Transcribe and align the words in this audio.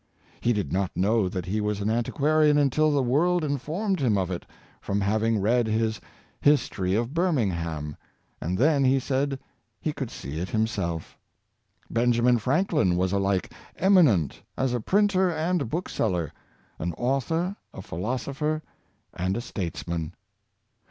He 0.39 0.51
did 0.51 0.73
not 0.73 0.97
know 0.97 1.29
that 1.29 1.45
he 1.45 1.61
was 1.61 1.79
an 1.79 1.87
antiquarian 1.91 2.57
until 2.57 2.89
the 2.89 3.03
world 3.03 3.43
informed 3.43 3.99
him 3.99 4.17
of 4.17 4.31
it, 4.31 4.47
from 4.81 4.99
having 4.99 5.39
read 5.39 5.67
his 5.67 5.99
'^ 5.99 6.01
History 6.41 6.95
of 6.95 7.13
Birmingham," 7.13 7.95
and 8.41 8.57
then, 8.57 8.83
he 8.83 8.99
said, 8.99 9.37
he 9.79 9.93
could 9.93 10.09
see 10.09 10.39
it 10.39 10.49
himself 10.49 11.19
Benjamin 11.87 12.39
Franklin 12.39 12.95
was 12.97 13.11
alike 13.11 13.53
eminent 13.75 14.41
as 14.57 14.73
a 14.73 14.79
printer 14.81 15.29
and 15.29 15.69
bookseller— 15.69 16.33
an 16.79 16.93
author, 16.93 17.55
a 17.71 17.83
philosopher, 17.83 18.63
and 19.13 19.37
a 19.37 19.39
statesman. 19.41 20.13